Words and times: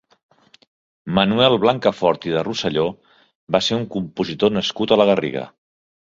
Manuel 1.19 1.57
Blancafort 1.65 2.25
i 2.31 2.33
de 2.37 2.41
Rosselló 2.47 2.87
va 3.57 3.63
ser 3.67 3.79
un 3.83 3.87
compositor 3.99 4.55
nascut 4.59 4.97
a 4.97 5.01
la 5.05 5.09
Garriga. 5.13 5.47